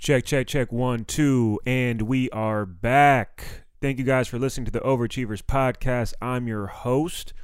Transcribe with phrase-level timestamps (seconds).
[0.00, 0.72] Check, check, check.
[0.72, 1.60] One, two.
[1.66, 3.66] And we are back.
[3.82, 6.14] Thank you guys for listening to the Overachievers podcast.
[6.22, 7.34] I'm your host,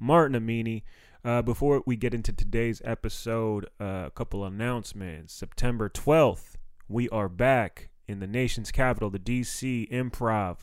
[0.00, 0.84] Martin Amini.
[1.22, 5.34] Uh, before we get into today's episode, uh, a couple announcements.
[5.34, 6.54] September 12th,
[6.88, 10.60] we are back in the nation's capital, the DC Improv.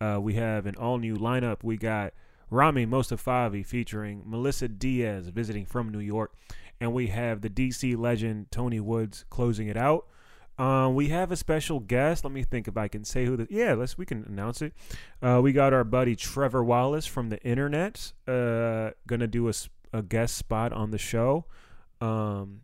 [0.00, 1.58] Uh, we have an all new lineup.
[1.62, 2.12] We got
[2.50, 6.34] Rami Mostafavi featuring Melissa Diaz visiting from New York.
[6.80, 10.08] And we have the DC legend Tony Woods closing it out.
[10.58, 12.24] Um, we have a special guest.
[12.24, 13.46] Let me think if I can say who the.
[13.48, 13.96] Yeah, let's.
[13.96, 14.72] We can announce it.
[15.22, 18.12] Uh, we got our buddy Trevor Wallace from the internet.
[18.26, 19.52] Uh, gonna do a,
[19.92, 21.44] a guest spot on the show.
[22.00, 22.62] Um,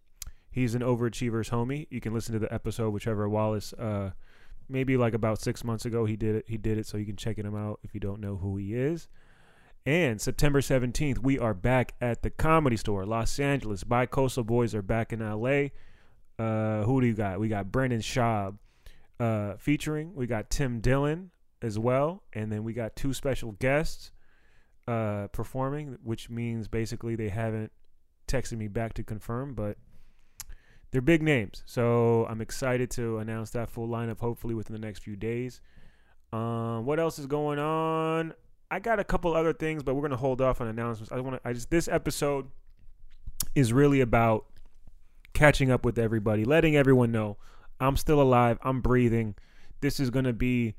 [0.51, 1.87] he's an overachievers homie.
[1.91, 3.73] You can listen to the episode with Trevor Wallace.
[3.75, 4.11] Uh,
[4.69, 6.45] maybe like about six months ago he did it.
[6.49, 8.75] He did it, so you can check him out if you don't know who he
[8.75, 9.09] is.
[9.87, 13.85] And September 17th, we are back at the Comedy Store, Los Angeles.
[13.85, 15.69] Bi-Coastal Boys are back in LA.
[16.39, 17.39] Uh, who do you got?
[17.39, 18.59] We got Brendan Schaub
[19.21, 20.15] uh, featuring.
[20.15, 21.31] We got Tim Dillon
[21.63, 24.11] as well, and then we got two special guests
[24.87, 27.73] uh, performing, which means basically they haven't
[28.27, 29.77] texted me back to confirm, but
[30.91, 31.63] they're big names.
[31.67, 35.61] So I'm excited to announce that full lineup hopefully within the next few days.
[36.33, 38.35] Um, what else is going on?
[38.71, 41.13] I got a couple other things, but we're gonna hold off on announcements.
[41.13, 41.49] I want to.
[41.49, 42.47] I just this episode
[43.55, 44.47] is really about
[45.35, 47.37] catching up with everybody, letting everyone know
[47.81, 49.35] I'm still alive, I'm breathing.
[49.81, 50.75] This is going to be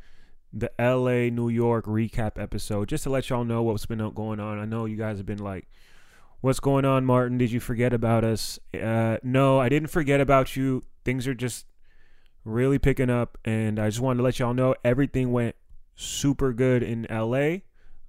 [0.52, 4.58] the LA New York recap episode just to let y'all know what's been going on.
[4.58, 5.67] I know you guys have been like,
[6.45, 7.39] What's going on, Martin?
[7.39, 8.59] Did you forget about us?
[8.72, 10.84] Uh, no, I didn't forget about you.
[11.03, 11.66] Things are just
[12.44, 15.56] really picking up, and I just wanted to let y'all know everything went
[15.95, 17.62] super good in LA.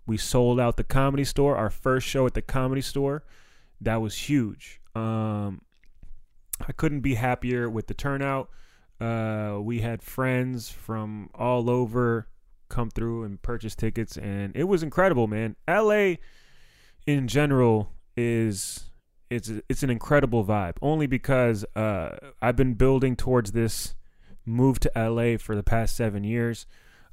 [0.04, 3.24] We sold out the comedy store, our first show at the comedy store.
[3.80, 4.82] That was huge.
[4.94, 5.62] Um,
[6.60, 8.50] I couldn't be happier with the turnout.
[9.00, 12.28] Uh, we had friends from all over
[12.68, 15.56] come through and purchase tickets, and it was incredible, man.
[15.68, 16.14] LA
[17.06, 18.90] in general is
[19.30, 20.76] it's it's an incredible vibe.
[20.80, 23.94] Only because uh, I've been building towards this
[24.44, 26.66] move to LA for the past seven years.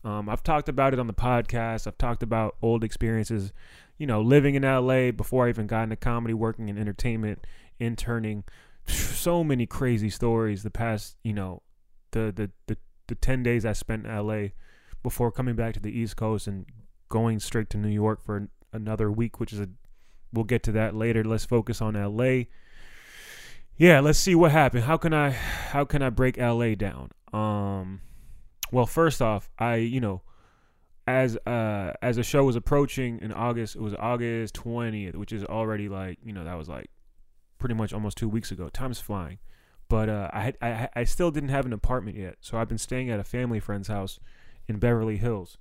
[0.03, 1.88] Um, I've talked about it on the podcast.
[1.88, 3.53] I've talked about old experiences,
[3.98, 7.46] you know, living in LA before I even got into comedy, working in entertainment,
[7.80, 8.44] interning
[8.88, 11.62] so many crazy stories the past, you know,
[12.12, 12.78] the the the,
[13.08, 14.50] the 10 days I spent in LA
[15.02, 16.66] before coming back to the East Coast and
[17.10, 19.70] going straight to New York for another week, which is a
[20.32, 21.24] we'll get to that later.
[21.24, 22.46] Let's focus on LA.
[23.78, 24.84] Yeah, let's see what happened.
[24.84, 27.12] How can I how can I break LA down?
[27.32, 28.02] Um
[28.72, 30.24] well, first off, I, you know,
[31.06, 35.44] as uh as the show was approaching in August, it was August 20th, which is
[35.44, 36.90] already like, you know, that was like
[37.63, 38.68] pretty much almost two weeks ago.
[38.68, 39.40] Time's flying,
[39.88, 42.78] but uh, I, had, I I still didn't have an apartment yet, so I've been
[42.78, 44.19] staying at a family friend's house
[44.68, 45.57] in Beverly Hills.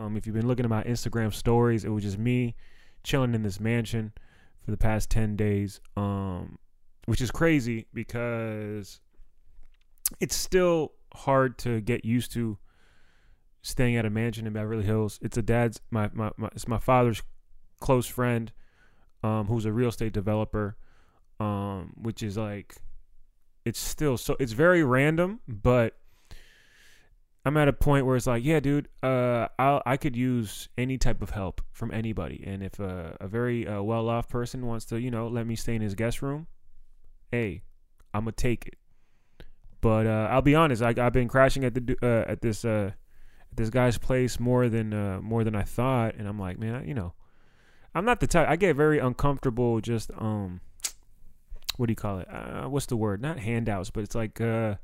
[0.00, 2.56] Um, if you've been looking at my Instagram stories, it was just me
[3.04, 4.12] chilling in this mansion
[4.64, 5.80] for the past ten days.
[5.96, 6.58] Um,
[7.04, 8.98] which is crazy because
[10.18, 12.58] it's still hard to get used to
[13.62, 15.20] staying at a mansion in Beverly Hills.
[15.22, 17.22] It's a dad's my my, my it's my father's
[17.78, 18.50] close friend,
[19.22, 20.76] um, who's a real estate developer
[21.40, 22.76] um, which is like
[23.64, 25.96] it's still so it's very random, but
[27.44, 30.98] I'm at a point where it's like, yeah, dude, uh, I I could use any
[30.98, 34.84] type of help from anybody, and if a, a very uh, well off person wants
[34.86, 36.46] to, you know, let me stay in his guest room,
[37.30, 37.62] hey,
[38.12, 38.76] I'm gonna take it.
[39.80, 42.92] But uh, I'll be honest, I, I've been crashing at the uh, at this uh,
[43.54, 46.94] this guy's place more than uh, more than I thought, and I'm like, man, you
[46.94, 47.14] know,
[47.94, 48.48] I'm not the type.
[48.48, 50.60] I get very uncomfortable just um
[51.76, 52.28] what do you call it?
[52.30, 53.20] Uh, what's the word?
[53.20, 54.76] Not handouts, but it's like uh,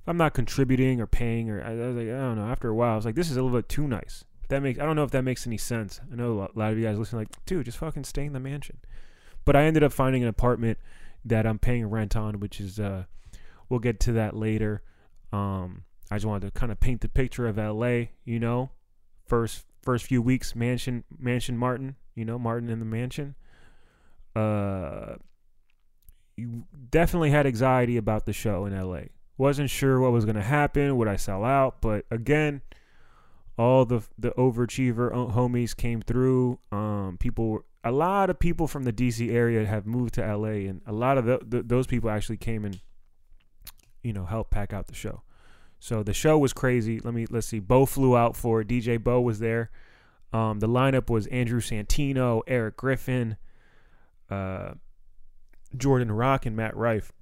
[0.00, 2.46] if I'm not contributing or paying or I, I, was like I don't know.
[2.46, 4.24] After a while, I was like, this is a little bit too nice.
[4.48, 6.00] That makes I don't know if that makes any sense.
[6.10, 8.40] I know a lot of you guys listen like, dude, just fucking stay in the
[8.40, 8.78] mansion.
[9.44, 10.78] But I ended up finding an apartment
[11.24, 13.04] that I'm paying rent on, which is uh,
[13.68, 14.82] we'll get to that later.
[15.32, 18.06] Um, I just wanted to kind of paint the picture of LA.
[18.24, 18.70] You know,
[19.26, 21.96] first first few weeks, mansion mansion Martin.
[22.14, 23.34] You know, Martin in the mansion.
[24.34, 25.16] Uh,
[26.90, 29.02] definitely had anxiety about the show in LA.
[29.36, 30.96] Wasn't sure what was going to happen.
[30.96, 31.80] Would I sell out?
[31.80, 32.62] But again,
[33.56, 36.58] all the the overachiever homies came through.
[36.72, 40.80] Um, people, a lot of people from the DC area have moved to LA, and
[40.86, 42.80] a lot of the, the, those people actually came and
[44.02, 45.22] you know helped pack out the show.
[45.80, 47.00] So the show was crazy.
[47.00, 47.60] Let me let's see.
[47.60, 48.68] Bo flew out for it.
[48.68, 49.70] DJ Bo was there.
[50.32, 53.38] Um, the lineup was Andrew Santino, Erik Griffin,
[54.30, 54.74] uh,
[55.76, 57.12] Jordan Rock and Matt Rife.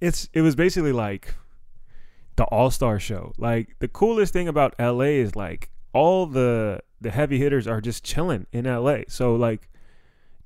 [0.00, 1.34] It's it was basically like
[2.36, 3.32] the All Star Show.
[3.38, 8.04] Like the coolest thing about LA is like all the the heavy hitters are just
[8.04, 9.00] chilling in LA.
[9.08, 9.68] So like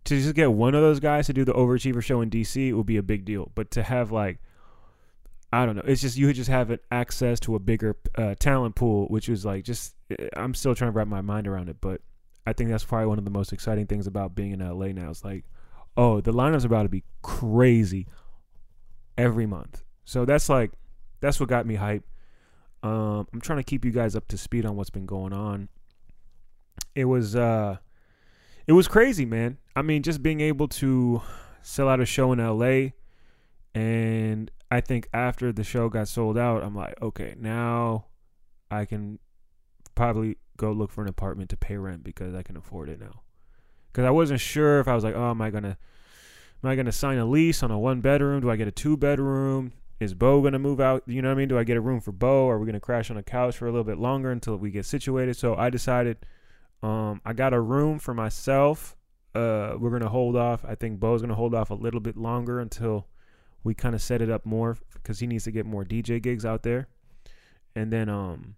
[0.05, 2.87] to just get one of those guys to do the overachiever show in DC would
[2.87, 3.51] be a big deal.
[3.55, 4.39] But to have like
[5.53, 8.75] I don't know, it's just you would just have access to a bigger uh, talent
[8.75, 11.77] pool, which was like just eh, I'm still trying to wrap my mind around it,
[11.81, 12.01] but
[12.47, 15.11] I think that's probably one of the most exciting things about being in LA now.
[15.11, 15.45] It's like,
[15.97, 18.07] oh, the lineup's about to be crazy
[19.17, 19.85] every month.
[20.05, 20.73] So that's like
[21.21, 22.05] that's what got me hype.
[22.83, 25.69] Um, I'm trying to keep you guys up to speed on what's been going on.
[26.95, 27.77] It was uh
[28.67, 29.59] it was crazy, man.
[29.75, 31.23] I mean, just being able to
[31.63, 32.91] sell out a show in LA
[33.75, 38.07] and I think after the show got sold out, I'm like, okay, now
[38.71, 39.19] I can
[39.95, 43.23] probably go look for an apartment to pay rent because I can afford it now.
[43.93, 45.77] Because I wasn't sure if I was like, oh, am I gonna,
[46.65, 48.41] am I gonna sign a lease on a one bedroom?
[48.41, 49.73] Do I get a two bedroom?
[50.01, 51.03] Is Bo gonna move out?
[51.07, 51.49] You know what I mean?
[51.49, 52.49] Do I get a room for Bo?
[52.49, 54.87] Are we gonna crash on a couch for a little bit longer until we get
[54.87, 55.37] situated?
[55.37, 56.17] So I decided,
[56.83, 58.97] um, I got a room for myself.
[59.35, 60.65] Uh, we're gonna hold off.
[60.65, 63.07] I think Bo's gonna hold off a little bit longer until
[63.63, 66.45] we kind of set it up more because he needs to get more DJ gigs
[66.45, 66.89] out there.
[67.77, 68.57] And then, um,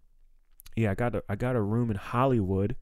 [0.77, 2.77] yeah, I got a, I got a room in Hollywood,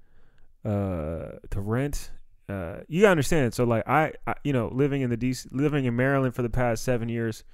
[0.65, 2.11] uh, to rent.
[2.49, 3.55] Uh, you understand.
[3.55, 6.51] So like I, I, you know, living in the DC, living in Maryland for the
[6.51, 7.45] past seven years,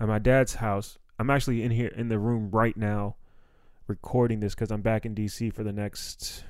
[0.00, 0.98] at my dad's house.
[1.18, 3.16] I'm actually in here in the room right now,
[3.86, 6.44] recording this because I'm back in DC for the next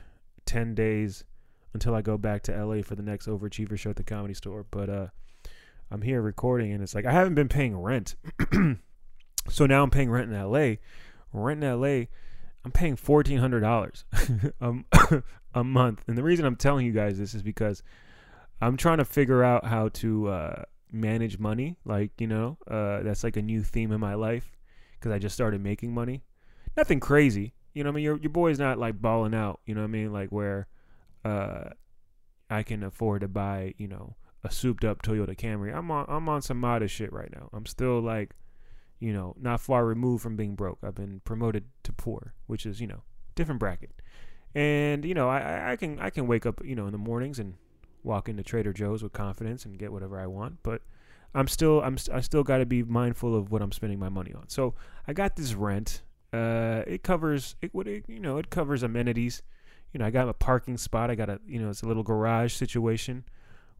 [0.45, 1.25] ten days
[1.73, 4.67] until I go back to LA for the next Overachiever show at the Comedy Store.
[4.71, 5.06] But uh,
[5.91, 8.17] I'm here recording, and it's like I haven't been paying rent.
[9.49, 10.77] so now I'm paying rent in LA.
[11.33, 12.06] Rent in LA,
[12.65, 14.05] I'm paying fourteen hundred dollars
[15.55, 16.05] a month.
[16.07, 17.83] And the reason I'm telling you guys this is because
[18.61, 21.77] I'm trying to figure out how to uh, manage money.
[21.85, 24.51] Like you know, uh, that's like a new theme in my life
[24.93, 26.25] because I just started making money.
[26.77, 27.91] Nothing crazy, you know.
[27.91, 29.61] I mean, your your boy's not like balling out.
[29.67, 30.13] You know what I mean?
[30.13, 30.69] Like where
[31.25, 31.71] uh,
[32.51, 35.75] I can afford to buy, you know a souped up Toyota Camry.
[35.75, 37.49] I'm on I'm on some modest shit right now.
[37.53, 38.35] I'm still like,
[39.00, 40.79] you know, not far removed from being broke.
[40.83, 43.03] I've been promoted to poor, which is, you know,
[43.35, 43.91] different bracket.
[44.55, 47.39] And, you know, I, I can I can wake up, you know, in the mornings
[47.39, 47.55] and
[48.03, 50.83] walk into Trader Joe's with confidence and get whatever I want, but
[51.35, 54.33] I'm still I'm I still got to be mindful of what I'm spending my money
[54.33, 54.49] on.
[54.49, 54.75] So,
[55.06, 56.03] I got this rent.
[56.33, 59.43] Uh it covers it would you know, it covers amenities.
[59.93, 61.11] You know, I got a parking spot.
[61.11, 63.25] I got a, you know, it's a little garage situation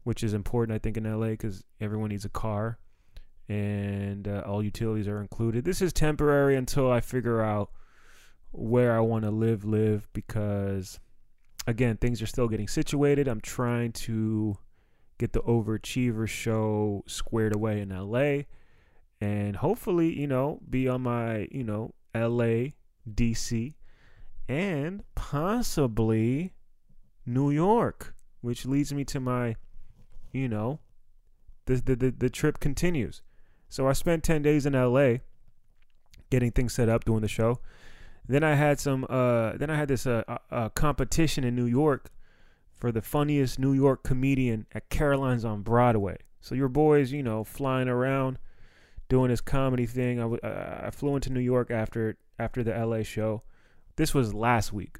[0.03, 2.79] which is important, I think, in LA because everyone needs a car
[3.49, 5.65] and uh, all utilities are included.
[5.65, 7.71] This is temporary until I figure out
[8.51, 10.99] where I want to live, live because,
[11.67, 13.27] again, things are still getting situated.
[13.27, 14.57] I'm trying to
[15.17, 18.43] get the Overachiever show squared away in LA
[19.19, 22.69] and hopefully, you know, be on my, you know, LA,
[23.11, 23.73] DC,
[24.47, 26.53] and possibly
[27.25, 29.55] New York, which leads me to my
[30.31, 30.79] you know,
[31.65, 33.21] the, the, the, the trip continues.
[33.69, 35.17] So I spent 10 days in LA
[36.29, 37.59] getting things set up, doing the show.
[38.27, 42.11] Then I had some, uh, then I had this uh, uh, competition in New York
[42.73, 46.17] for the funniest New York comedian at Caroline's on Broadway.
[46.41, 48.39] So your boys, you know, flying around,
[49.09, 50.19] doing this comedy thing.
[50.19, 53.43] I, w- I flew into New York after after the LA show.
[53.97, 54.99] This was last week,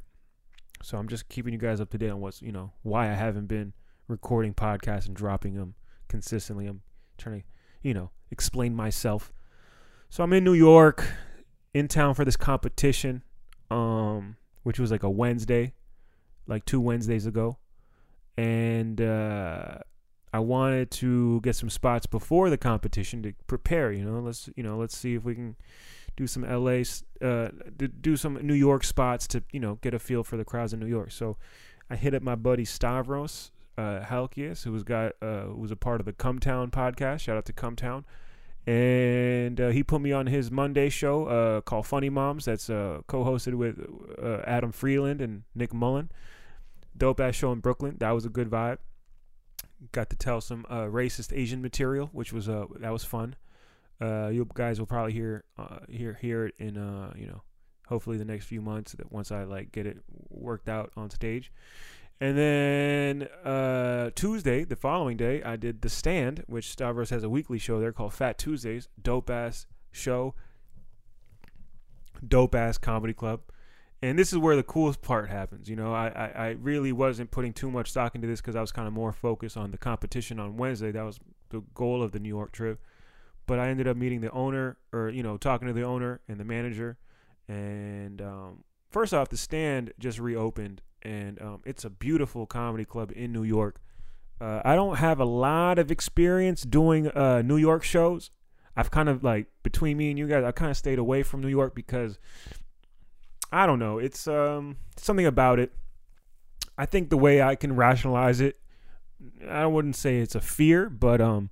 [0.84, 3.14] so I'm just keeping you guys up to date on what's you know why I
[3.14, 3.74] haven't been
[4.10, 5.76] recording podcasts and dropping them
[6.10, 6.68] consistently.
[6.68, 6.82] I'm
[7.18, 7.48] trying to,
[7.82, 9.32] you know, explain myself.
[10.10, 11.06] So I'm in New York,
[11.74, 13.24] in town for this competition,
[13.70, 15.74] um, which was like a Wednesday,
[16.48, 17.58] like two Wednesdays ago,
[18.38, 19.80] and uh,
[20.34, 23.92] I wanted to get some spots before the competition to prepare.
[23.92, 25.56] You know, let's you know, let's see if we can
[26.16, 26.84] do some LA,
[27.22, 27.50] uh,
[28.02, 30.80] do some New York spots to you know get a feel for the crowds in
[30.80, 31.12] New York.
[31.12, 31.38] So
[31.90, 34.28] I hit up my buddy Stavros uh,
[34.64, 37.22] who was got uh, who was a part of the Cumtown podcast.
[37.22, 38.04] Shout out to Cumtown,
[38.68, 42.46] and uh, he put me on his Monday show uh, called Funny Moms.
[42.46, 43.80] That's uh, co-hosted with
[44.22, 46.12] uh, Adam Friedland and Nick Mullen.
[46.98, 47.96] Dope ass show in Brooklyn.
[48.00, 48.80] That was a good vibe.
[49.94, 53.38] Got to tell some racist Asian material, which was uh that was fun.
[54.02, 55.46] you guys will probably hear
[55.90, 56.76] hear hear it in
[57.16, 57.44] you know
[57.88, 61.52] hopefully the next few months that once I like get it worked out on stage.
[62.22, 67.30] And then uh, Tuesday, the following day, I did The Stand, which Stavros has a
[67.30, 68.90] weekly show there called Fat Tuesdays.
[69.02, 70.36] Dope ass show.
[72.28, 73.42] Dope ass comedy club.
[74.02, 75.70] And this is where the coolest part happens.
[75.70, 78.62] You know, I, I, I really wasn't putting too much stock into this because I
[78.62, 80.92] was kind of more focused on the competition on Wednesday.
[80.92, 82.82] That was the goal of the New York trip.
[83.46, 86.38] But I ended up meeting the owner, or, you know, talking to the owner and
[86.38, 86.98] the manager
[87.50, 93.12] And um, first off, the stand just reopened, and um, it's a beautiful comedy club
[93.16, 93.80] in New York.
[94.42, 98.32] Uh, I don't have a lot of experience doing uh, New York shows.
[98.76, 101.42] I've kind of like between me and you guys, I kind of stayed away from
[101.42, 102.18] New York because
[103.52, 104.00] I don't know.
[104.00, 105.74] It's um something about it.
[106.78, 108.58] I think the way I can rationalize it,
[109.46, 111.50] I wouldn't say it's a fear, but um,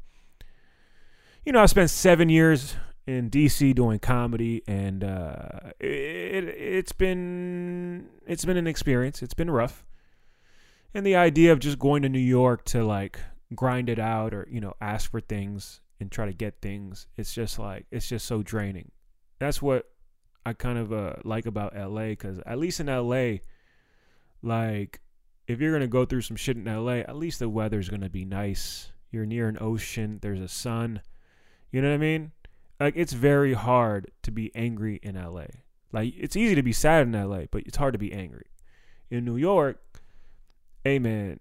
[1.44, 2.78] you know, I spent seven years
[3.08, 9.24] in DC doing comedy, and uh, it it's been it's been an experience.
[9.24, 9.86] It's been rough,
[10.94, 13.18] and the idea of just going to New York to like
[13.56, 17.34] grind it out or you know ask for things and try to get things, it's
[17.34, 18.92] just like it's just so draining.
[19.40, 19.86] That's what
[20.46, 23.38] I kind of uh, like about LA because at least in LA,
[24.42, 25.00] like
[25.48, 28.26] if you're gonna go through some shit in LA, at least the weather's gonna be
[28.26, 28.92] nice.
[29.12, 30.20] You're near an ocean.
[30.22, 31.02] There's a sun.
[31.72, 32.32] You know what I mean?
[32.80, 35.46] Like it's very hard to be angry in LA.
[35.92, 38.46] Like it's easy to be sad in LA, but it's hard to be angry.
[39.10, 39.82] In New York,
[40.84, 41.40] hey man,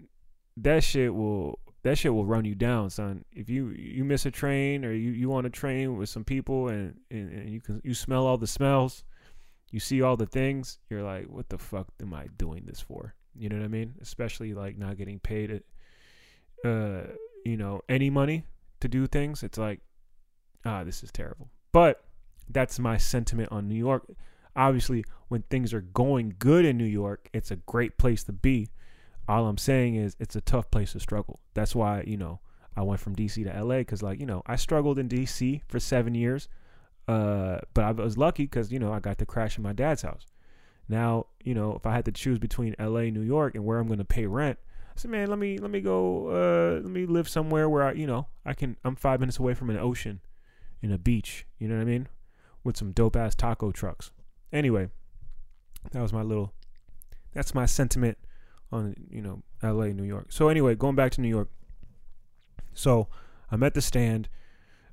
[0.56, 3.24] that shit will that shit will run you down, son.
[3.32, 6.68] If you you miss a train or you you on a train with some people
[6.68, 9.04] and, and and you can you smell all the smells,
[9.70, 13.14] you see all the things, you're like, what the fuck am I doing this for?
[13.34, 13.94] You know what I mean?
[14.00, 15.62] Especially like not getting paid,
[16.64, 17.00] uh,
[17.44, 18.44] you know, any money
[18.80, 19.42] to do things.
[19.42, 19.80] It's like,
[20.66, 21.48] ah, this is terrible.
[21.72, 22.04] But
[22.48, 24.06] that's my sentiment on New York.
[24.54, 28.68] Obviously, when things are going good in New York, it's a great place to be.
[29.28, 31.40] All I'm saying is it's a tough place to struggle.
[31.54, 32.40] That's why, you know,
[32.76, 35.80] I went from DC to LA because, like, you know, I struggled in DC for
[35.80, 36.48] seven years.
[37.08, 40.02] Uh, but I was lucky because, you know, I got to crash in my dad's
[40.02, 40.26] house.
[40.88, 43.86] Now, you know, if I had to choose between LA, New York, and where I'm
[43.86, 44.58] going to pay rent,
[44.96, 47.92] I said, man, let me let me go, uh, let me live somewhere where I,
[47.92, 48.76] you know, I can.
[48.84, 50.20] I'm five minutes away from an ocean,
[50.82, 51.46] in a beach.
[51.58, 52.08] You know what I mean?
[52.64, 54.10] With some dope ass taco trucks.
[54.52, 54.88] Anyway,
[55.92, 56.52] that was my little.
[57.32, 58.18] That's my sentiment
[58.72, 59.92] on you know L.A.
[59.92, 60.26] New York.
[60.30, 61.50] So anyway, going back to New York.
[62.74, 63.08] So
[63.50, 64.28] I'm at the stand.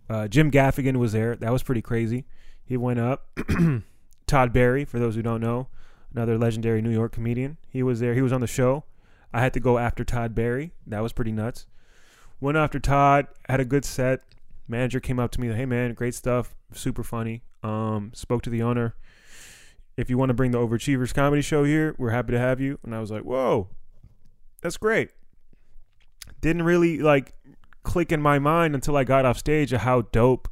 [0.10, 1.36] Uh, Jim Gaffigan was there.
[1.36, 2.26] That was pretty crazy.
[2.64, 3.28] He went up.
[4.28, 5.68] Todd Barry, for those who don't know,
[6.14, 7.58] another legendary New York comedian.
[7.70, 8.14] He was there.
[8.14, 8.86] He was on the show.
[9.34, 10.72] I had to go after Todd Barry.
[10.86, 11.66] That was pretty nuts.
[12.40, 13.28] Went after Todd.
[13.50, 14.22] Had a good set.
[14.68, 15.48] Manager came up to me.
[15.50, 16.56] Hey man, great stuff.
[16.74, 17.44] Super funny.
[17.64, 18.96] Um, spoke to the owner.
[19.96, 22.80] If you want to bring the Overachievers comedy show here, we're happy to have you.
[22.84, 23.70] And I was like, whoa,
[24.62, 25.12] that's great.
[26.42, 27.34] Didn't really like
[27.84, 30.48] click in my mind until I got off stage of how dope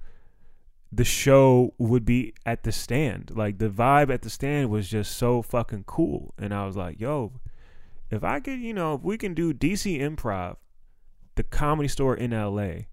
[0.91, 3.31] the show would be at the stand.
[3.33, 6.33] Like the vibe at the stand was just so fucking cool.
[6.37, 7.31] And I was like, yo,
[8.09, 10.57] if I could, you know, if we can do DC Improv,
[11.35, 12.87] the comedy store in LA,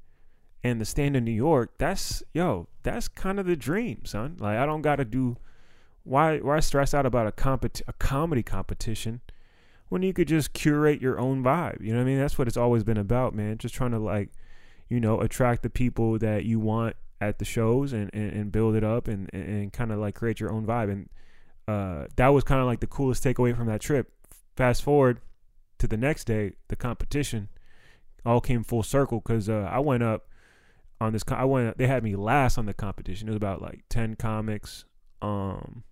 [0.64, 4.36] and the stand in New York, that's yo, that's kind of the dream, son.
[4.38, 5.36] Like I don't gotta do
[6.04, 9.20] why why stress out about a compet a comedy competition
[9.88, 11.80] when you could just curate your own vibe.
[11.80, 12.18] You know what I mean?
[12.18, 13.58] That's what it's always been about, man.
[13.58, 14.30] Just trying to like,
[14.88, 18.76] you know, attract the people that you want at the shows and, and, and build
[18.76, 20.90] it up and, and, and kind of like create your own vibe.
[20.90, 21.08] And
[21.66, 24.12] uh, that was kind of like the coolest takeaway from that trip.
[24.56, 25.20] Fast forward
[25.78, 27.48] to the next day, the competition
[28.26, 30.28] all came full circle because uh, I went up
[31.00, 31.22] on this.
[31.28, 31.78] I went.
[31.78, 33.28] They had me last on the competition.
[33.28, 34.84] It was about like ten comics,
[35.22, 35.84] um,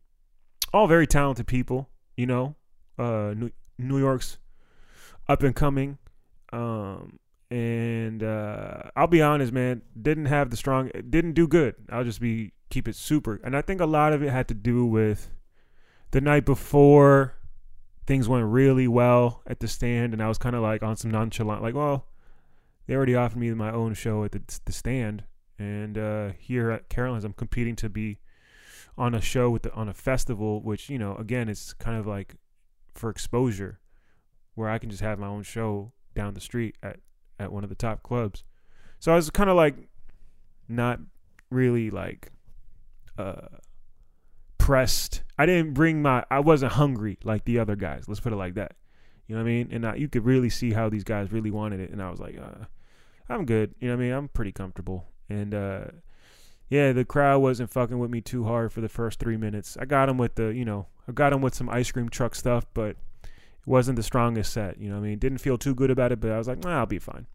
[0.73, 1.89] all very talented people.
[2.17, 2.57] You know,
[2.99, 4.39] uh, New, New York's
[5.29, 5.99] up and coming.
[6.53, 7.19] Um,
[7.51, 11.75] and uh, I'll be honest, man, didn't have the strong, didn't do good.
[11.91, 14.55] I'll just be keep it super, and I think a lot of it had to
[14.55, 15.31] do with
[16.11, 17.35] the night before
[18.07, 21.11] things went really well at the stand, and I was kind of like on some
[21.11, 22.07] nonchalant, like, well,
[22.87, 25.25] they already offered me my own show at the, the stand,
[25.59, 28.19] and uh, here at Caroline's, I'm competing to be
[28.99, 32.07] on a show with the, on a festival, which you know, again, it's kind of
[32.07, 32.35] like
[32.95, 33.81] for exposure,
[34.55, 36.99] where I can just have my own show down the street at
[37.39, 38.43] at one of the top clubs.
[38.99, 39.77] So I was kind of like
[40.69, 41.01] not
[41.51, 42.31] really like
[43.19, 43.47] uh
[44.59, 45.23] pressed.
[45.39, 48.05] I didn't bring my I wasn't hungry like the other guys.
[48.09, 48.75] Let's put it like that.
[49.27, 49.69] You know what I mean?
[49.73, 52.21] And I, you could really see how these guys really wanted it and I was
[52.21, 52.65] like uh
[53.29, 53.75] I'm good.
[53.81, 54.13] You know what I mean?
[54.13, 55.07] I'm pretty comfortable.
[55.29, 55.85] And uh
[56.69, 59.77] yeah, the crowd wasn't fucking with me too hard for the first 3 minutes.
[59.81, 62.35] I got them with the, you know, I got them with some ice cream truck
[62.35, 64.79] stuff, but it wasn't the strongest set.
[64.79, 65.19] You know I mean?
[65.19, 67.27] Didn't feel too good about it, but I was like, nah, I'll be fine.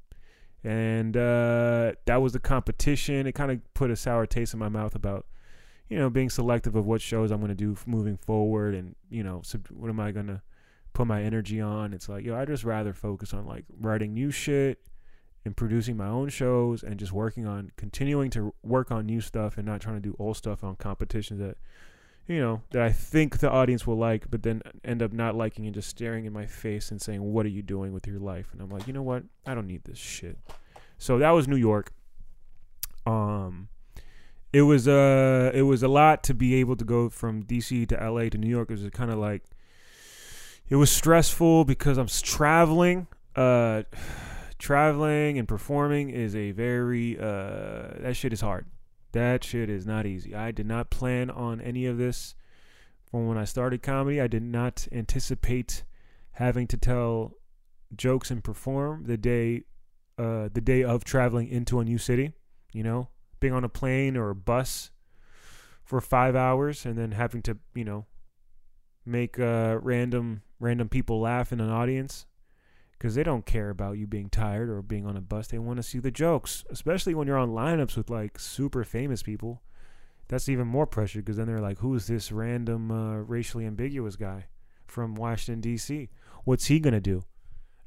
[0.64, 3.26] And uh, that was the competition.
[3.26, 5.26] It kind of put a sour taste in my mouth about,
[5.90, 9.24] you know, being selective of what shows I'm going to do moving forward and, you
[9.24, 10.42] know, sub- what am I going to
[10.94, 11.94] put my energy on.
[11.94, 14.80] It's like, yo, I'd just rather focus on like writing new shit
[15.44, 19.58] and producing my own shows and just working on continuing to work on new stuff
[19.58, 21.58] and not trying to do old stuff on competitions that,
[22.28, 25.66] you know, that I think the audience will like, but then end up not liking
[25.66, 28.50] and just staring in my face and saying, "What are you doing with your life?"
[28.54, 29.24] And I'm like, you know what?
[29.46, 30.38] I don't need this shit.
[30.98, 31.92] So that was New York.
[33.08, 33.70] Um,
[34.54, 37.96] it was uh, it was a lot to be able to go from DC to
[37.96, 38.70] LA to New York.
[38.70, 39.44] It was kind of like,
[40.70, 43.08] it was stressful because I'm traveling.
[43.36, 43.84] Uh,
[44.62, 48.66] traveling and performing is a very uh, that shit is hard
[49.12, 50.34] that shit is not easy.
[50.34, 52.36] I did not plan on any of this
[53.10, 54.22] from when I started comedy.
[54.22, 55.84] I did not anticipate
[56.34, 57.34] having to tell
[57.96, 59.64] jokes and perform the day
[60.18, 62.34] uh, the day of traveling into a new city,
[62.74, 64.92] you know, being on a plane or a bus
[65.84, 68.06] for 5 hours and then having to, you know,
[69.04, 72.28] make uh, random random people laugh in an audience
[73.02, 75.48] because they don't care about you being tired or being on a bus.
[75.48, 79.24] They want to see the jokes, especially when you're on lineups with like super famous
[79.24, 79.64] people.
[80.28, 84.46] That's even more pressure because then they're like, "Who's this random uh, racially ambiguous guy
[84.86, 86.10] from Washington D.C.?
[86.44, 87.24] What's he gonna do?"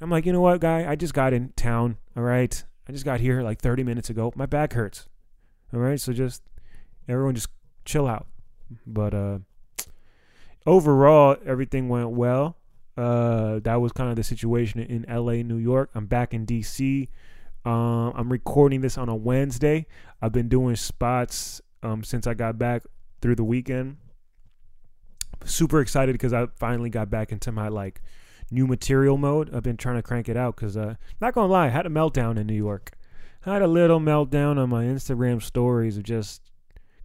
[0.00, 0.90] I'm like, you know what, guy?
[0.90, 1.98] I just got in town.
[2.16, 4.32] All right, I just got here like 30 minutes ago.
[4.34, 5.08] My back hurts.
[5.72, 6.42] All right, so just
[7.08, 7.50] everyone just
[7.84, 8.26] chill out.
[8.84, 9.38] But uh,
[10.66, 12.56] overall, everything went well.
[12.96, 15.90] Uh, that was kind of the situation in LA, New York.
[15.94, 17.08] I'm back in DC.
[17.64, 19.86] Um, I'm recording this on a Wednesday.
[20.20, 22.82] I've been doing spots um, since I got back
[23.20, 23.96] through the weekend.
[25.44, 28.00] Super excited because I finally got back into my like
[28.50, 29.54] new material mode.
[29.54, 31.90] I've been trying to crank it out because, uh, not gonna lie, I had a
[31.90, 32.92] meltdown in New York.
[33.44, 36.42] I had a little meltdown on my Instagram stories of just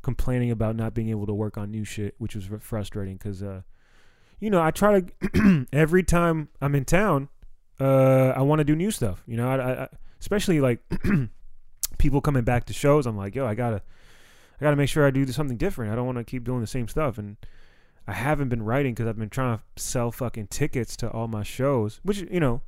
[0.02, 3.62] complaining about not being able to work on new shit, which was frustrating because uh,
[4.40, 7.30] you know, I try to every time I'm in town,
[7.80, 9.24] uh, I want to do new stuff.
[9.26, 9.88] You know, I, I
[10.20, 10.80] especially like
[11.98, 13.06] people coming back to shows.
[13.06, 13.82] I'm like, yo, I gotta,
[14.60, 15.92] I gotta make sure I do something different.
[15.92, 17.18] I don't want to keep doing the same stuff.
[17.18, 17.38] And
[18.08, 21.44] I haven't been writing because I've been trying to sell fucking tickets to all my
[21.44, 22.00] shows.
[22.04, 22.62] Which you know,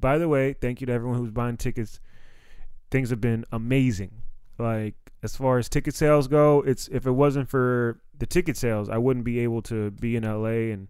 [0.00, 2.00] by the way, thank you to everyone who's buying tickets.
[2.90, 4.22] Things have been amazing.
[4.58, 8.88] Like as far as ticket sales go, it's if it wasn't for the ticket sales,
[8.88, 10.88] I wouldn't be able to be in LA and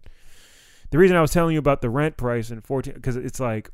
[0.89, 3.69] the reason I was telling you about the rent price and 14 because it's like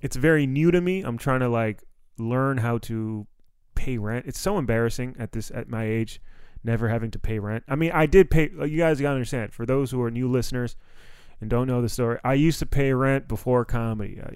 [0.00, 1.02] it's very new to me.
[1.02, 1.82] I'm trying to like
[2.18, 3.26] learn how to
[3.74, 4.26] pay rent.
[4.26, 6.20] It's so embarrassing at this at my age
[6.62, 7.64] never having to pay rent.
[7.68, 10.28] I mean, I did pay you guys got to understand for those who are new
[10.30, 10.76] listeners
[11.40, 12.18] and don't know the story.
[12.24, 14.30] I used to pay rent before comedy, uh,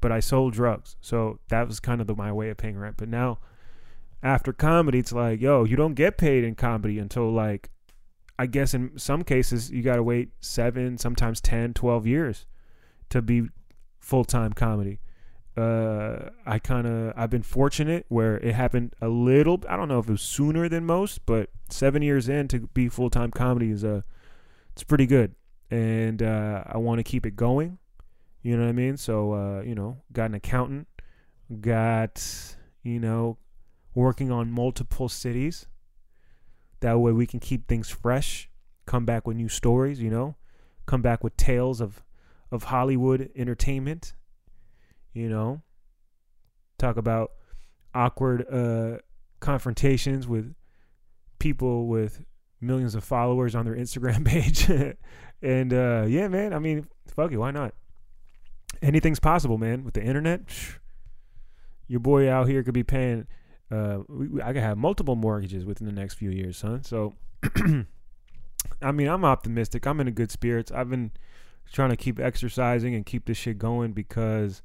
[0.00, 0.96] but I sold drugs.
[1.00, 2.96] So that was kind of the, my way of paying rent.
[2.98, 3.38] But now
[4.22, 7.70] after comedy, it's like, yo, you don't get paid in comedy until like
[8.40, 12.46] I guess in some cases you got to wait seven, sometimes 10, 12 years
[13.10, 13.48] to be
[13.98, 14.98] full time comedy.
[15.58, 19.62] Uh, I kind of I've been fortunate where it happened a little.
[19.68, 22.88] I don't know if it was sooner than most, but seven years in to be
[22.88, 24.00] full time comedy is a uh,
[24.72, 25.34] it's pretty good,
[25.70, 27.76] and uh, I want to keep it going.
[28.42, 28.96] You know what I mean?
[28.96, 30.88] So uh, you know, got an accountant,
[31.60, 33.36] got you know,
[33.94, 35.66] working on multiple cities.
[36.80, 38.50] That way we can keep things fresh,
[38.86, 40.36] come back with new stories, you know,
[40.86, 42.02] come back with tales of
[42.50, 44.14] of Hollywood entertainment,
[45.12, 45.62] you know.
[46.78, 47.32] Talk about
[47.94, 48.98] awkward uh,
[49.40, 50.54] confrontations with
[51.38, 52.24] people with
[52.60, 54.68] millions of followers on their Instagram page.
[55.42, 57.74] and uh, yeah, man, I mean, fuck it, why not?
[58.82, 59.84] Anything's possible, man.
[59.84, 60.42] With the internet,
[61.86, 63.26] your boy out here could be paying
[63.70, 66.82] uh, we, I could have multiple mortgages within the next few years, son.
[66.84, 67.14] So,
[68.82, 69.86] I mean, I'm optimistic.
[69.86, 70.72] I'm in a good spirits.
[70.72, 71.12] I've been
[71.72, 74.62] trying to keep exercising and keep this shit going because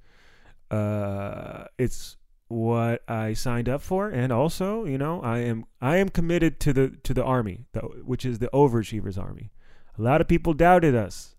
[0.72, 6.10] uh, it's what I signed up for, and also, you know, I am I am
[6.10, 9.52] committed to the to the army, the, which is the overachievers army.
[9.98, 11.36] A lot of people doubted us,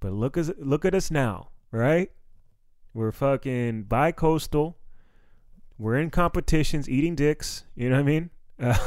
[0.00, 2.10] but look as look at us now, right?
[2.94, 4.76] We're fucking bi-coastal
[5.78, 7.64] we're in competitions, eating dicks.
[7.74, 8.30] You know what I mean?
[8.60, 8.78] Uh,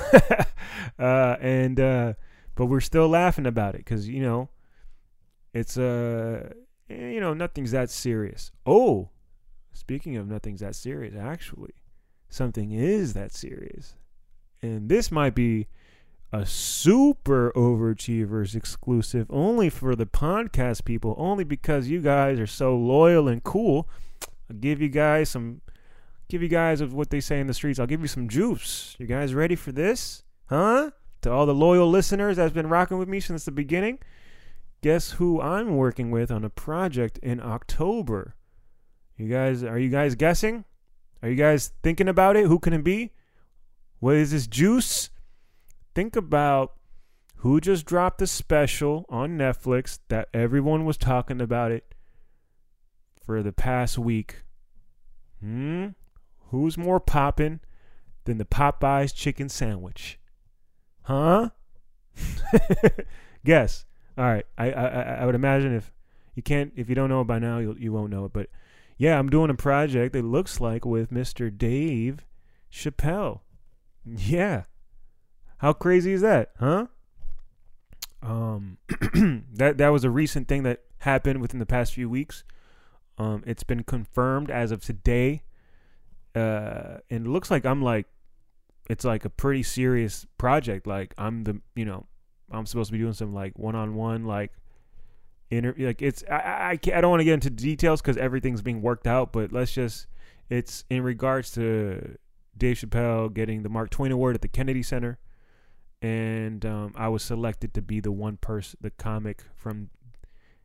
[1.00, 2.14] uh, and uh,
[2.56, 4.50] but we're still laughing about it because you know
[5.54, 6.50] it's uh
[6.90, 8.52] eh, you know nothing's that serious.
[8.66, 9.10] Oh,
[9.74, 11.74] speaking of nothing's that serious, actually,
[12.30, 13.96] something is that serious,
[14.62, 15.68] and this might be
[16.32, 22.76] a super overachievers exclusive only for the podcast people only because you guys are so
[22.76, 23.88] loyal and cool
[24.50, 25.62] i'll give you guys some
[26.28, 27.80] give you guys of what they say in the streets.
[27.80, 28.96] I'll give you some juice.
[29.00, 30.24] You guys ready for this?
[30.48, 30.92] Huh?
[31.22, 34.00] To all the loyal listeners that's been rocking with me since the beginning,
[34.82, 38.36] guess who I'm working with on a project in October?
[39.18, 40.66] You guys, are you guys guessing?
[41.24, 42.46] Are you guys thinking about it?
[42.46, 43.12] Who can it be?
[44.00, 45.10] What is this juice?
[45.96, 46.74] Think about
[47.38, 51.96] who just dropped a special on Netflix that everyone was talking about it
[53.24, 54.44] for the past week.
[55.40, 55.90] Hmm?
[56.56, 57.60] Who's more poppin'
[58.24, 60.20] than the Popeyes chicken sandwich?
[61.04, 61.50] Huh?
[63.46, 63.86] Guess.
[64.18, 64.46] All right.
[64.58, 65.92] I, I I would imagine if
[66.34, 68.34] you can't if you don't know it by now, you you won't know it.
[68.34, 68.50] But
[68.98, 70.16] yeah, I'm doing a project.
[70.16, 71.56] It looks like with Mr.
[71.56, 72.26] Dave
[72.72, 73.42] Chappelle.
[74.06, 74.64] Yeah.
[75.58, 76.88] How crazy is that, huh?
[78.22, 78.78] Um,
[79.54, 82.44] that that was a recent thing that happened within the past few weeks.
[83.18, 85.44] Um, it's been confirmed as of today,
[86.36, 88.08] uh, and it looks like I'm like,
[88.90, 90.86] it's like a pretty serious project.
[90.86, 92.06] Like I'm the, you know,
[92.52, 94.52] I'm supposed to be doing some like one-on-one like
[95.50, 95.88] interview.
[95.88, 99.08] Like it's I I, I don't want to get into details because everything's being worked
[99.08, 99.32] out.
[99.32, 100.08] But let's just
[100.50, 102.18] it's in regards to
[102.58, 105.20] Dave Chappelle getting the Mark Twain Award at the Kennedy Center
[106.02, 109.90] and um, I was selected to be the one person, the comic from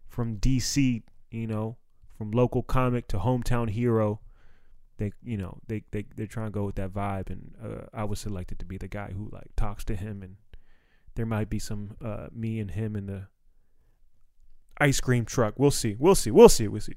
[0.09, 1.77] from DC, you know,
[2.19, 4.21] from local comic to hometown hero.
[5.01, 8.05] They, you know, they they they're trying to go with that vibe, and uh, I
[8.05, 10.37] was selected to be the guy who like talks to him, and
[11.15, 13.29] there might be some uh, me and him in the
[14.79, 15.55] ice cream truck.
[15.57, 16.97] We'll see, we'll see, we'll see, we'll see.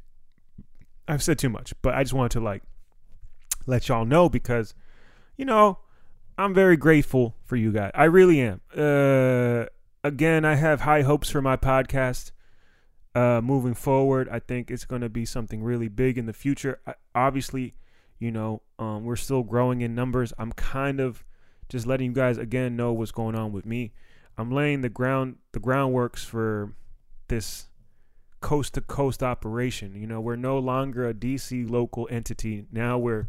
[1.08, 2.64] I've said too much, but I just wanted to like
[3.66, 4.76] let y'all know because,
[5.38, 5.80] you know,
[6.38, 7.92] I'm very grateful for you guys.
[7.94, 8.60] I really am.
[8.76, 9.68] Uh,
[10.04, 12.32] again, I have high hopes for my podcast.
[13.16, 16.80] Uh, moving forward, I think it's going to be something really big in the future.
[16.86, 17.76] I, obviously,
[18.24, 20.32] you know, um, we're still growing in numbers.
[20.38, 21.26] I'm kind of
[21.68, 23.92] just letting you guys again know what's going on with me.
[24.38, 26.74] I'm laying the ground, the groundworks for
[27.28, 27.66] this
[28.40, 29.94] coast to coast operation.
[30.00, 32.66] You know, we're no longer a DC local entity.
[32.72, 33.28] Now we're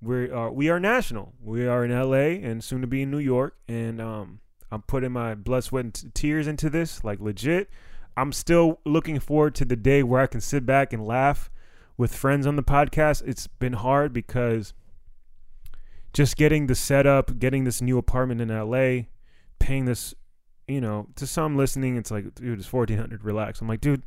[0.00, 1.34] we are we are national.
[1.42, 3.56] We are in LA and soon to be in New York.
[3.66, 4.38] And um,
[4.70, 7.68] I'm putting my blood, sweat, and tears into this, like legit.
[8.16, 11.50] I'm still looking forward to the day where I can sit back and laugh
[11.96, 13.22] with friends on the podcast.
[13.26, 14.72] It's been hard because
[16.12, 19.06] just getting the setup, getting this new apartment in LA,
[19.58, 20.14] paying this,
[20.66, 23.60] you know, to some listening, it's like, dude, it's 1400 relax.
[23.60, 24.02] I'm like, dude,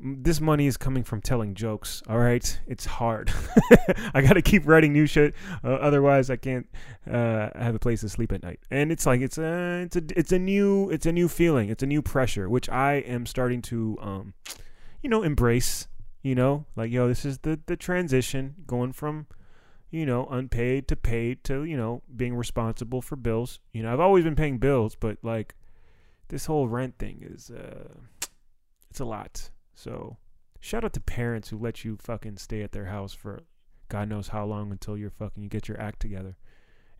[0.00, 3.32] this money is coming from telling jokes all right it's hard
[4.14, 6.66] i gotta keep writing new shit uh, otherwise i can't
[7.08, 10.02] uh, have a place to sleep at night and it's like it's a it's a
[10.16, 13.62] it's a new it's a new feeling it's a new pressure which i am starting
[13.62, 14.34] to um
[15.00, 15.86] you know embrace
[16.24, 19.28] you know like yo this is the the transition going from
[19.92, 24.00] you know unpaid to paid to you know being responsible for bills you know i've
[24.00, 25.54] always been paying bills but like
[26.28, 27.94] this whole rent thing is uh
[28.90, 30.16] it's a lot so
[30.58, 33.44] shout out to parents who let you fucking stay at their house for
[33.88, 36.36] God knows how long until you're fucking you get your act together.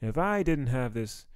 [0.01, 1.27] If I didn't have this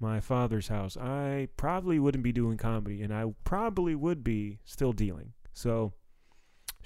[0.00, 4.92] my father's house, I probably wouldn't be doing comedy and I probably would be still
[4.92, 5.32] dealing.
[5.52, 5.92] So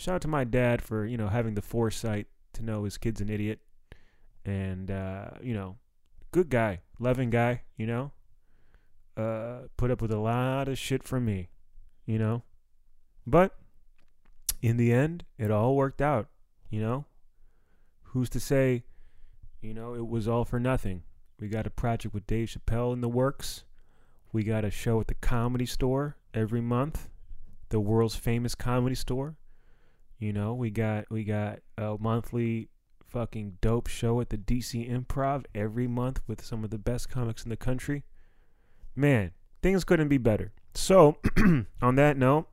[0.02, 3.20] shout out to my dad for, you know, having the foresight to know his kid's
[3.20, 3.60] an idiot
[4.44, 5.76] and uh, you know,
[6.32, 8.10] good guy, loving guy, you know.
[9.16, 11.50] Uh put up with a lot of shit from me,
[12.04, 12.42] you know.
[13.26, 13.54] But
[14.60, 16.28] in the end, it all worked out,
[16.70, 17.04] you know?
[18.02, 18.84] Who's to say,
[19.60, 21.02] you know, it was all for nothing?
[21.38, 23.64] We got a project with Dave Chappelle in the works.
[24.32, 27.08] We got a show at the comedy store every month,
[27.68, 29.36] the world's famous comedy store.
[30.22, 32.68] You know, we got we got a monthly
[33.04, 37.42] fucking dope show at the DC Improv every month with some of the best comics
[37.42, 38.04] in the country.
[38.94, 39.32] Man,
[39.62, 40.52] things couldn't be better.
[40.74, 41.16] So,
[41.82, 42.46] on that note,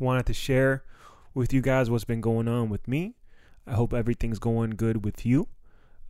[0.00, 0.82] wanted to share
[1.32, 3.14] with you guys what's been going on with me.
[3.64, 5.46] I hope everything's going good with you.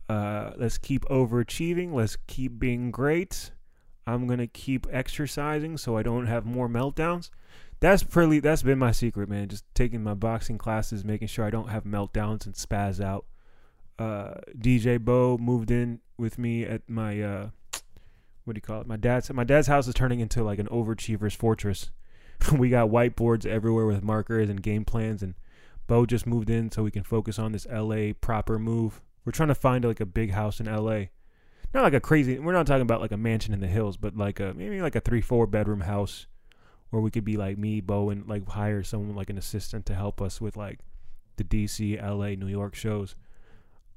[0.09, 1.93] Uh, let's keep overachieving.
[1.93, 3.51] Let's keep being great.
[4.07, 7.29] I'm gonna keep exercising so I don't have more meltdowns.
[7.79, 8.39] That's pretty.
[8.39, 9.47] That's been my secret, man.
[9.47, 13.25] Just taking my boxing classes, making sure I don't have meltdowns and spaz out.
[13.97, 17.49] Uh, DJ Bo moved in with me at my uh,
[18.43, 18.87] what do you call it?
[18.87, 21.91] My dad's my dad's house is turning into like an overachiever's fortress.
[22.53, 25.35] we got whiteboards everywhere with markers and game plans and
[25.87, 29.01] Bo just moved in so we can focus on this LA proper move.
[29.25, 31.05] We're trying to find like a big house in LA.
[31.73, 34.17] Not like a crazy we're not talking about like a mansion in the hills, but
[34.17, 36.27] like a maybe like a three, four bedroom house
[36.89, 39.95] where we could be like me, Bo, and like hire someone like an assistant to
[39.95, 40.79] help us with like
[41.37, 43.15] the DC, LA, New York shows.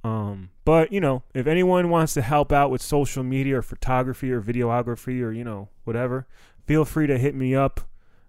[0.05, 4.33] Um, but you know, if anyone wants to help out with social media or photography
[4.33, 6.27] or videography or you know whatever,
[6.67, 7.81] feel free to hit me up.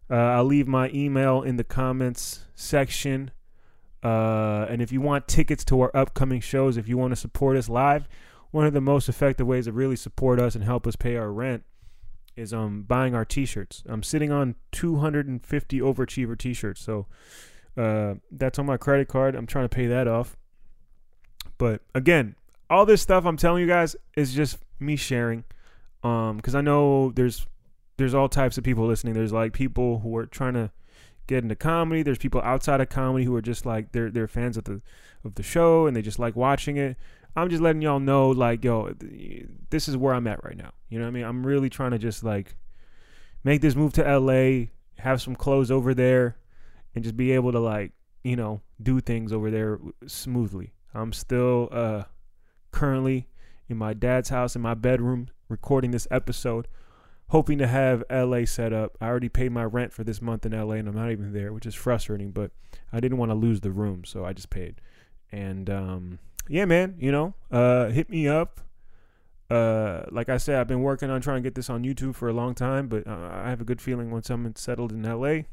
[0.09, 3.31] Uh, I'll leave my email in the comments section.
[4.03, 7.57] Uh, and if you want tickets to our upcoming shows, if you want to support
[7.57, 8.07] us live,
[8.51, 11.31] one of the most effective ways to really support us and help us pay our
[11.31, 11.63] rent
[12.35, 13.83] is um buying our t-shirts.
[13.87, 17.07] I'm sitting on 250 overachiever t-shirts, so
[17.77, 19.35] uh, that's on my credit card.
[19.35, 20.37] I'm trying to pay that off.
[21.57, 22.35] But again,
[22.69, 25.43] all this stuff I'm telling you guys is just me sharing,
[26.03, 27.45] um, because I know there's
[27.97, 29.13] there's all types of people listening.
[29.13, 30.71] There's like people who are trying to
[31.27, 32.03] get into comedy.
[32.03, 34.81] There's people outside of comedy who are just like they're they're fans of the
[35.23, 36.97] of the show and they just like watching it.
[37.35, 38.93] I'm just letting y'all know, like, yo,
[39.69, 40.71] this is where I'm at right now.
[40.89, 41.25] You know what I mean?
[41.25, 42.55] I'm really trying to just like
[43.43, 44.67] make this move to LA,
[44.99, 46.37] have some clothes over there,
[46.93, 47.91] and just be able to like,
[48.23, 50.73] you know, do things over there smoothly.
[50.93, 52.03] I'm still uh
[52.71, 53.27] currently
[53.67, 56.67] in my dad's house in my bedroom recording this episode,
[57.29, 58.95] hoping to have LA set up.
[59.01, 61.51] I already paid my rent for this month in LA and I'm not even there,
[61.51, 62.51] which is frustrating, but
[62.91, 64.81] I didn't want to lose the room, so I just paid.
[65.31, 68.59] And um yeah, man, you know, uh, hit me up.
[69.49, 72.27] Uh, like I said, I've been working on trying to get this on YouTube for
[72.27, 75.43] a long time, but uh, I have a good feeling once I'm settled in LA,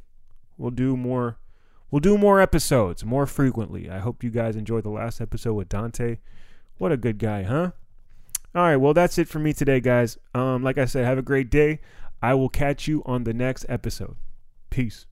[0.57, 1.38] we'll do more.
[1.90, 3.90] We'll do more episodes more frequently.
[3.90, 6.18] I hope you guys enjoyed the last episode with Dante.
[6.79, 7.72] What a good guy, huh?
[8.55, 10.16] All right, well that's it for me today, guys.
[10.35, 11.81] Um, like I said, have a great day.
[12.22, 14.16] I will catch you on the next episode.
[14.70, 15.07] Peace.